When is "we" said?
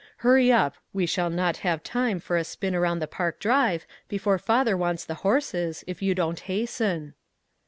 0.93-1.05